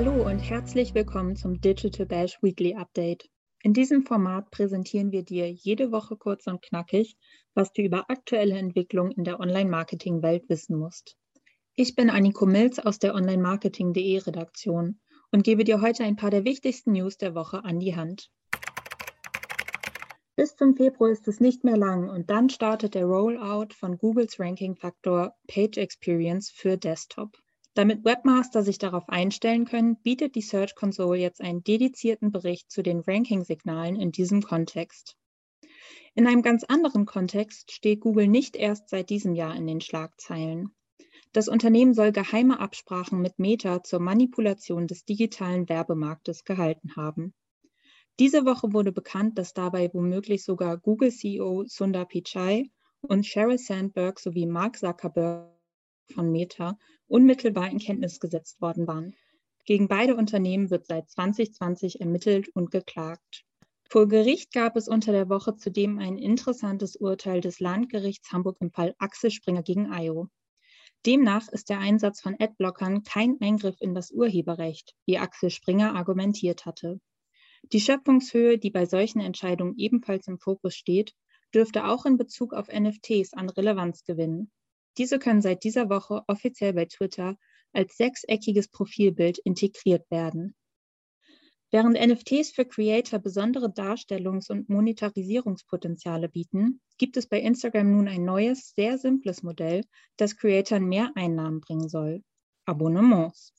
[0.00, 3.28] Hallo und herzlich willkommen zum Digital Bash Weekly Update.
[3.62, 7.18] In diesem Format präsentieren wir dir jede Woche kurz und knackig,
[7.52, 11.18] was du über aktuelle Entwicklungen in der Online-Marketing-Welt wissen musst.
[11.74, 15.00] Ich bin Anniko Milz aus der Online-Marketing.de Redaktion
[15.30, 18.30] und gebe dir heute ein paar der wichtigsten News der Woche an die Hand.
[20.36, 24.40] Bis zum Februar ist es nicht mehr lang und dann startet der Rollout von Googles
[24.40, 27.36] Ranking-Faktor Page Experience für Desktop.
[27.74, 32.82] Damit Webmaster sich darauf einstellen können, bietet die Search Console jetzt einen dedizierten Bericht zu
[32.82, 35.16] den Ranking-Signalen in diesem Kontext.
[36.14, 40.74] In einem ganz anderen Kontext steht Google nicht erst seit diesem Jahr in den Schlagzeilen.
[41.32, 47.34] Das Unternehmen soll geheime Absprachen mit Meta zur Manipulation des digitalen Werbemarktes gehalten haben.
[48.20, 54.44] Diese Woche wurde bekannt, dass dabei womöglich sogar Google-CEO Sundar Pichai und Sheryl Sandberg sowie
[54.44, 55.48] Mark Zuckerberg
[56.12, 59.16] von Meta unmittelbar in Kenntnis gesetzt worden waren.
[59.64, 63.46] Gegen beide Unternehmen wird seit 2020 ermittelt und geklagt.
[63.88, 68.70] Vor Gericht gab es unter der Woche zudem ein interessantes Urteil des Landgerichts Hamburg im
[68.70, 70.28] Fall Axel Springer gegen IO.
[71.06, 76.66] Demnach ist der Einsatz von Adblockern kein Eingriff in das Urheberrecht, wie Axel Springer argumentiert
[76.66, 77.00] hatte.
[77.72, 81.12] Die Schöpfungshöhe, die bei solchen Entscheidungen ebenfalls im Fokus steht,
[81.54, 84.50] dürfte auch in Bezug auf NFTs an Relevanz gewinnen.
[84.98, 87.36] Diese können seit dieser Woche offiziell bei Twitter
[87.72, 90.54] als sechseckiges Profilbild integriert werden.
[91.72, 98.24] Während NFTs für Creator besondere Darstellungs- und Monetarisierungspotenziale bieten, gibt es bei Instagram nun ein
[98.24, 99.84] neues, sehr simples Modell,
[100.16, 102.24] das Creatoren mehr Einnahmen bringen soll.
[102.64, 103.54] Abonnements.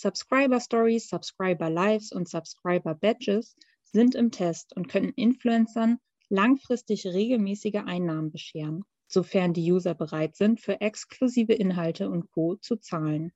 [0.00, 5.98] Subscriber Stories, Subscriber Lives und Subscriber Badges sind im Test und können Influencern
[6.28, 12.54] langfristig regelmäßige Einnahmen bescheren sofern die User bereit sind, für exklusive Inhalte und Co.
[12.56, 13.32] zu zahlen.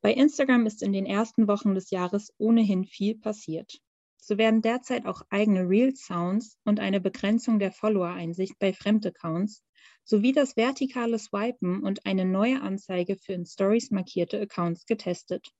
[0.00, 3.78] Bei Instagram ist in den ersten Wochen des Jahres ohnehin viel passiert.
[4.16, 9.62] So werden derzeit auch eigene Real-Sounds und eine Begrenzung der Follower-Einsicht bei Fremdaccounts
[10.04, 15.50] sowie das vertikale Swipen und eine neue Anzeige für in Stories markierte Accounts getestet.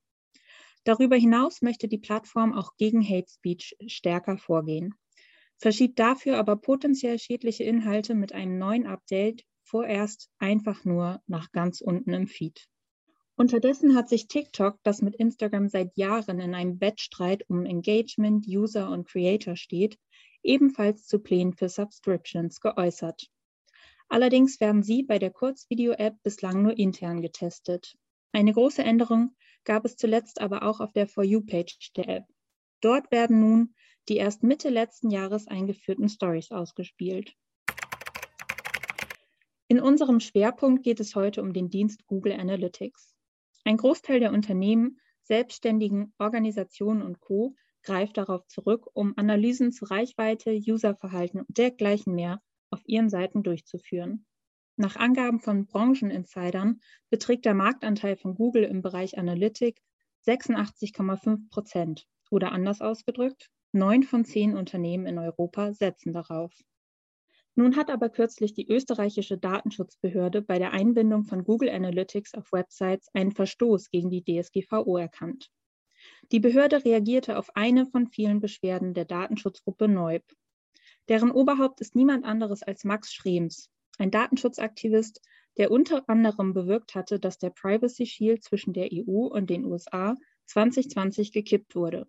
[0.86, 4.94] Darüber hinaus möchte die Plattform auch gegen Hate Speech stärker vorgehen
[5.58, 11.80] verschiebt dafür aber potenziell schädliche Inhalte mit einem neuen Update vorerst einfach nur nach ganz
[11.80, 12.68] unten im Feed.
[13.36, 18.90] Unterdessen hat sich TikTok, das mit Instagram seit Jahren in einem Wettstreit um Engagement, User
[18.90, 19.98] und Creator steht,
[20.42, 23.26] ebenfalls zu Plänen für Subscriptions geäußert.
[24.08, 27.96] Allerdings werden sie bei der Kurzvideo-App bislang nur intern getestet.
[28.36, 32.24] Eine große Änderung gab es zuletzt aber auch auf der For You-Page der App.
[32.82, 33.74] Dort werden nun
[34.10, 37.32] die erst Mitte letzten Jahres eingeführten Stories ausgespielt.
[39.68, 43.16] In unserem Schwerpunkt geht es heute um den Dienst Google Analytics.
[43.64, 47.54] Ein Großteil der Unternehmen, Selbstständigen, Organisationen und Co.
[47.82, 54.25] greift darauf zurück, um Analysen zu Reichweite, Userverhalten und dergleichen mehr auf ihren Seiten durchzuführen.
[54.78, 59.80] Nach Angaben von Brancheninsidern beträgt der Marktanteil von Google im Bereich Analytik
[60.26, 66.52] 86,5 Prozent oder anders ausgedrückt, Neun von zehn Unternehmen in Europa setzen darauf.
[67.54, 73.08] Nun hat aber kürzlich die österreichische Datenschutzbehörde bei der Einbindung von Google Analytics auf Websites
[73.14, 75.50] einen Verstoß gegen die DSGVO erkannt.
[76.32, 80.24] Die Behörde reagierte auf eine von vielen Beschwerden der Datenschutzgruppe Neub.
[81.08, 85.20] Deren Oberhaupt ist niemand anderes als Max Schrems, ein Datenschutzaktivist,
[85.56, 90.14] der unter anderem bewirkt hatte, dass der Privacy Shield zwischen der EU und den USA
[90.46, 92.06] 2020 gekippt wurde.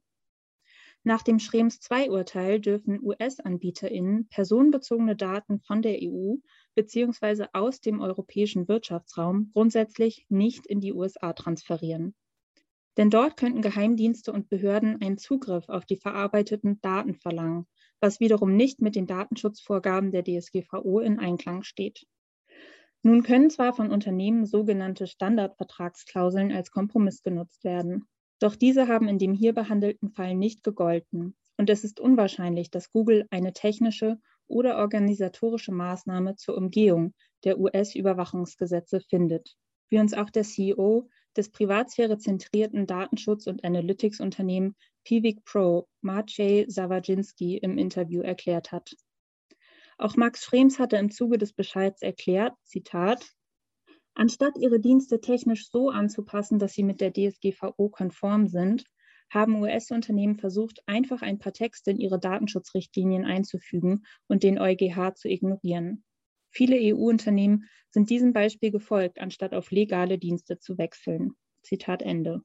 [1.04, 6.36] Nach dem Schrems II-Urteil dürfen US-AnbieterInnen personenbezogene Daten von der EU
[6.76, 7.46] bzw.
[7.54, 12.14] aus dem europäischen Wirtschaftsraum grundsätzlich nicht in die USA transferieren.
[12.98, 17.68] Denn dort könnten Geheimdienste und Behörden einen Zugriff auf die verarbeiteten Daten verlangen,
[18.00, 22.06] was wiederum nicht mit den Datenschutzvorgaben der DSGVO in Einklang steht.
[23.04, 28.08] Nun können zwar von Unternehmen sogenannte Standardvertragsklauseln als Kompromiss genutzt werden.
[28.40, 31.36] Doch diese haben in dem hier behandelten Fall nicht gegolten.
[31.58, 37.14] Und es ist unwahrscheinlich, dass Google eine technische oder organisatorische Maßnahme zur Umgehung
[37.44, 39.56] der US-Überwachungsgesetze findet,
[39.90, 44.76] wie uns auch der CEO des privatsphärezentrierten Datenschutz- und Analytics-Unternehmen
[45.08, 48.94] Pivik Pro, Maciej Zawajinski, im Interview erklärt hat.
[49.98, 53.26] Auch Max Schrems hatte im Zuge des Bescheids erklärt, Zitat,
[54.16, 58.84] Anstatt ihre Dienste technisch so anzupassen, dass sie mit der DSGVO konform sind,
[59.30, 65.30] haben US-Unternehmen versucht, einfach ein paar Texte in ihre Datenschutzrichtlinien einzufügen und den EuGH zu
[65.30, 66.04] ignorieren.
[66.50, 71.32] Viele EU-Unternehmen sind diesem Beispiel gefolgt, anstatt auf legale Dienste zu wechseln.
[71.62, 72.42] Zitat Ende.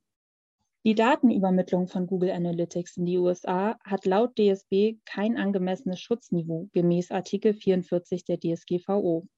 [0.84, 7.12] Die Datenübermittlung von Google Analytics in die USA hat laut DSB kein angemessenes Schutzniveau gemäß
[7.12, 9.28] Artikel 44 der DSGVO.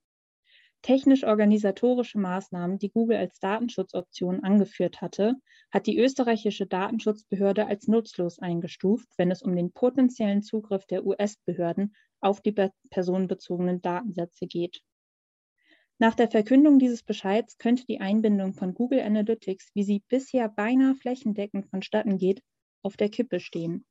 [0.80, 5.34] Technisch-organisatorische Maßnahmen, die Google als Datenschutzoption angeführt hatte,
[5.70, 11.94] hat die österreichische Datenschutzbehörde als nutzlos eingestuft, wenn es um den potenziellen Zugriff der US-Behörden
[12.20, 12.54] auf die
[12.88, 14.80] personenbezogenen Datensätze geht.
[15.98, 20.96] Nach der Verkündung dieses Bescheids könnte die Einbindung von Google Analytics, wie sie bisher beinahe
[20.96, 22.42] flächendeckend vonstatten geht,
[22.82, 23.86] auf der Kippe stehen.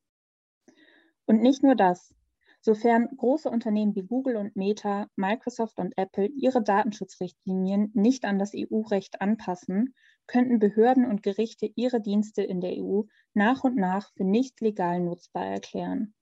[1.25, 2.13] Und nicht nur das.
[2.59, 8.53] Sofern große Unternehmen wie Google und Meta, Microsoft und Apple ihre Datenschutzrichtlinien nicht an das
[8.55, 9.93] EU-Recht anpassen,
[10.27, 13.03] könnten Behörden und Gerichte ihre Dienste in der EU
[13.33, 16.13] nach und nach für nicht legal nutzbar erklären.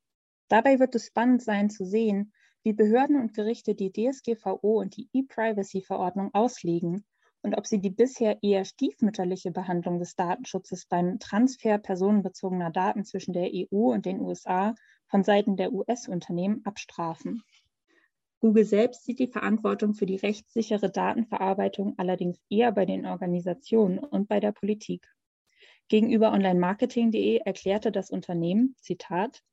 [0.48, 5.10] Dabei wird es spannend sein zu sehen, wie Behörden und Gerichte die DSGVO und die
[5.14, 7.04] E-Privacy-Verordnung auslegen
[7.42, 13.34] und ob sie die bisher eher stiefmütterliche Behandlung des Datenschutzes beim Transfer personenbezogener Daten zwischen
[13.34, 14.76] der EU und den USA
[15.08, 17.42] von Seiten der US-Unternehmen abstrafen.
[18.40, 24.28] Google selbst sieht die Verantwortung für die rechtssichere Datenverarbeitung allerdings eher bei den Organisationen und
[24.28, 25.08] bei der Politik.
[25.90, 29.44] Gegenüber onlinemarketing.de erklärte das Unternehmen, Zitat,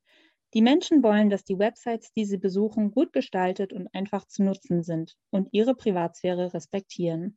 [0.54, 4.82] die Menschen wollen, dass die Websites, die sie besuchen, gut gestaltet und einfach zu nutzen
[4.82, 7.36] sind und ihre Privatsphäre respektieren.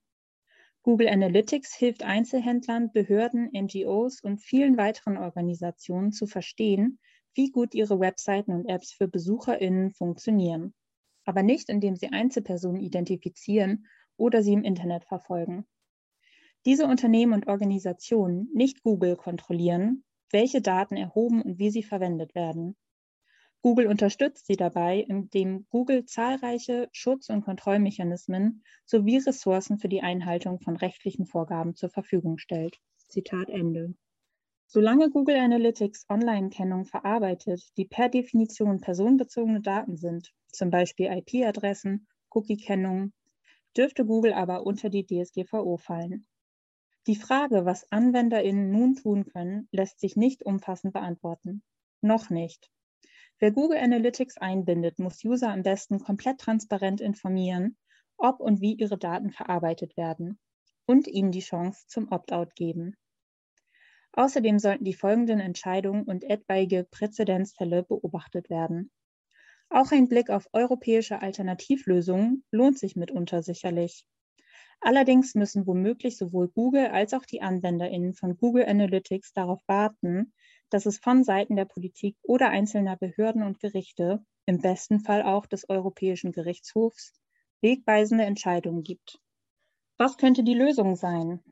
[0.83, 6.99] Google Analytics hilft Einzelhändlern, Behörden, NGOs und vielen weiteren Organisationen zu verstehen,
[7.35, 10.73] wie gut ihre Webseiten und Apps für BesucherInnen funktionieren.
[11.25, 13.87] Aber nicht, indem sie Einzelpersonen identifizieren
[14.17, 15.67] oder sie im Internet verfolgen.
[16.65, 22.75] Diese Unternehmen und Organisationen, nicht Google, kontrollieren, welche Daten erhoben und wie sie verwendet werden.
[23.63, 30.59] Google unterstützt sie dabei, indem Google zahlreiche Schutz- und Kontrollmechanismen sowie Ressourcen für die Einhaltung
[30.59, 32.79] von rechtlichen Vorgaben zur Verfügung stellt.
[33.07, 33.93] Zitat Ende.
[34.65, 43.13] Solange Google Analytics Online-Kennung verarbeitet, die per Definition personenbezogene Daten sind, zum Beispiel IP-Adressen, Cookie-Kennung,
[43.77, 46.25] dürfte Google aber unter die DSGVO fallen.
[47.05, 51.63] Die Frage, was AnwenderInnen nun tun können, lässt sich nicht umfassend beantworten.
[52.01, 52.71] Noch nicht.
[53.41, 57.75] Wer Google Analytics einbindet, muss User am besten komplett transparent informieren,
[58.15, 60.39] ob und wie ihre Daten verarbeitet werden
[60.85, 62.95] und ihnen die Chance zum Opt-out geben.
[64.13, 68.91] Außerdem sollten die folgenden Entscheidungen und etwaige Präzedenzfälle beobachtet werden.
[69.71, 74.05] Auch ein Blick auf europäische Alternativlösungen lohnt sich mitunter sicherlich.
[74.81, 80.31] Allerdings müssen womöglich sowohl Google als auch die AnwenderInnen von Google Analytics darauf warten,
[80.71, 85.45] dass es von Seiten der Politik oder einzelner Behörden und Gerichte, im besten Fall auch
[85.45, 87.13] des Europäischen Gerichtshofs,
[87.61, 89.19] wegweisende Entscheidungen gibt.
[89.97, 91.43] Was könnte die Lösung sein?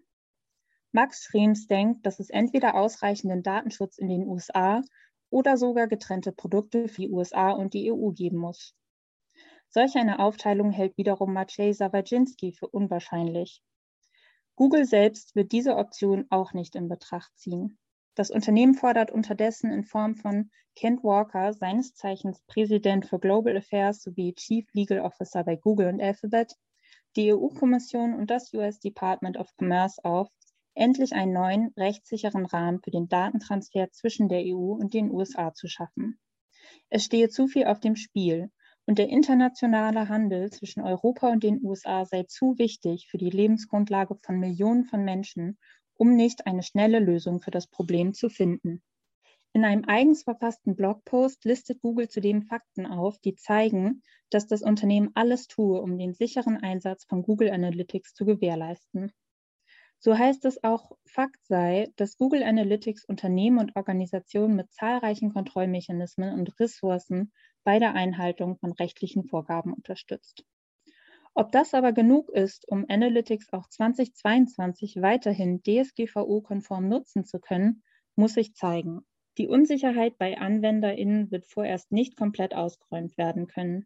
[0.92, 4.82] Max Schrems denkt, dass es entweder ausreichenden Datenschutz in den USA
[5.30, 8.74] oder sogar getrennte Produkte für die USA und die EU geben muss.
[9.68, 13.62] Solch eine Aufteilung hält wiederum Maciej Sawaczynski für unwahrscheinlich.
[14.56, 17.78] Google selbst wird diese Option auch nicht in Betracht ziehen.
[18.20, 24.02] Das Unternehmen fordert unterdessen in Form von Kent Walker, seines Zeichens Präsident für Global Affairs
[24.02, 26.54] sowie Chief Legal Officer bei Google und Alphabet,
[27.16, 30.28] die EU-Kommission und das US Department of Commerce auf,
[30.74, 35.70] endlich einen neuen rechtssicheren Rahmen für den Datentransfer zwischen der EU und den USA zu
[35.70, 36.20] schaffen.
[36.90, 38.52] Es stehe zu viel auf dem Spiel
[38.86, 44.16] und der internationale Handel zwischen Europa und den USA sei zu wichtig für die Lebensgrundlage
[44.22, 45.58] von Millionen von Menschen,
[46.00, 48.82] um nicht eine schnelle Lösung für das Problem zu finden.
[49.52, 55.12] In einem eigens verfassten Blogpost listet Google zudem Fakten auf, die zeigen, dass das Unternehmen
[55.16, 59.12] alles tue, um den sicheren Einsatz von Google Analytics zu gewährleisten.
[59.98, 66.34] So heißt es auch, Fakt sei, dass Google Analytics Unternehmen und Organisationen mit zahlreichen Kontrollmechanismen
[66.34, 67.34] und Ressourcen
[67.66, 70.46] bei der Einhaltung von rechtlichen Vorgaben unterstützt.
[71.34, 77.84] Ob das aber genug ist, um Analytics auch 2022 weiterhin DSGVO-konform nutzen zu können,
[78.16, 79.06] muss sich zeigen.
[79.38, 83.86] Die Unsicherheit bei AnwenderInnen wird vorerst nicht komplett ausgeräumt werden können.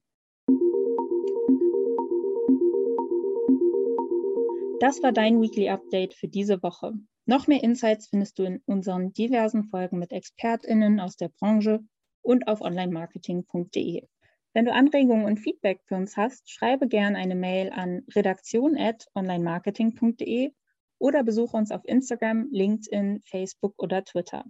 [4.79, 6.93] Das war dein Weekly Update für diese Woche.
[7.25, 11.79] Noch mehr Insights findest du in unseren diversen Folgen mit ExpertInnen aus der Branche
[12.21, 14.07] und auf onlinemarketing.de.
[14.53, 20.51] Wenn du Anregungen und Feedback für uns hast, schreibe gerne eine Mail an redaktion.onlinemarketing.de
[20.99, 24.45] oder besuche uns auf Instagram, LinkedIn, Facebook oder Twitter.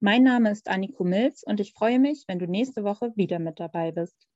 [0.00, 3.58] Mein Name ist Anniko Milz und ich freue mich, wenn du nächste Woche wieder mit
[3.58, 4.28] dabei bist.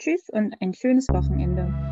[0.00, 1.91] Tschüss und ein schönes Wochenende.